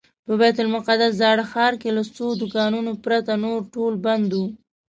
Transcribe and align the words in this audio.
په 0.25 0.33
بیت 0.39 0.57
المقدس 0.61 1.11
زاړه 1.21 1.43
ښار 1.51 1.73
کې 1.81 1.89
له 1.97 2.03
څو 2.15 2.25
دوکانونو 2.41 2.91
پرته 3.03 3.33
نور 3.43 3.59
ټول 3.73 3.93
بند 4.05 4.29
و. 4.39 4.41